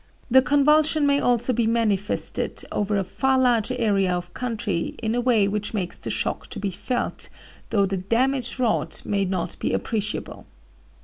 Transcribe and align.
The 0.31 0.41
convulsion 0.41 1.05
may 1.05 1.19
also 1.19 1.53
be 1.53 1.67
manifested 1.67 2.65
over 2.71 2.97
a 2.97 3.03
far 3.03 3.37
larger 3.37 3.75
area 3.77 4.11
of 4.11 4.33
country 4.33 4.95
in 4.97 5.13
a 5.13 5.21
way 5.21 5.47
which 5.47 5.75
makes 5.75 5.99
the 5.99 6.09
shock 6.09 6.47
to 6.47 6.59
be 6.59 6.71
felt, 6.71 7.29
though 7.69 7.85
the 7.85 7.97
damage 7.97 8.57
wrought 8.57 9.03
may 9.05 9.25
not 9.25 9.59
be 9.59 9.71
appreciable. 9.73 10.47